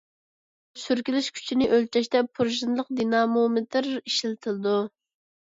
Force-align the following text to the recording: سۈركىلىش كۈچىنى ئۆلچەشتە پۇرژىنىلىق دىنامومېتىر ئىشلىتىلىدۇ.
سۈركىلىش 0.83 1.27
كۈچىنى 1.35 1.67
ئۆلچەشتە 1.75 2.21
پۇرژىنىلىق 2.39 2.89
دىنامومېتىر 3.03 3.91
ئىشلىتىلىدۇ. 3.95 4.75